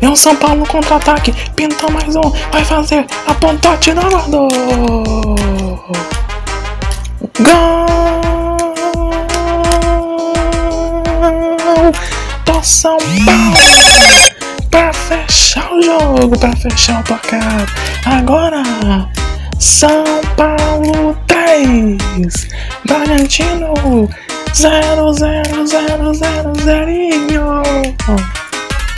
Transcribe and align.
É 0.00 0.08
o 0.08 0.14
São 0.14 0.36
Paulo 0.36 0.64
contra-ataque. 0.66 1.32
Pintou 1.56 1.90
mais 1.90 2.14
um. 2.14 2.30
Vai 2.52 2.64
fazer 2.64 3.04
a 3.26 3.34
ponta 3.34 3.76
de 3.76 3.92
guardou. 3.92 4.48
Gol 7.40 7.86
do 12.44 12.62
São 12.64 12.96
Paulo. 12.98 13.52
Pra 14.70 14.92
fechar 14.92 15.72
o 15.72 15.82
jogo, 15.82 16.38
pra 16.38 16.54
fechar 16.56 17.00
o 17.00 17.04
placar. 17.04 17.66
Agora, 18.04 18.62
São 19.58 20.04
Paulo 20.36 21.16
3, 21.26 22.48
Bragantino 22.86 24.08
0, 24.54 25.12
0, 25.12 25.66
0, 25.66 26.14
0, 26.14 26.52
0. 26.64 26.98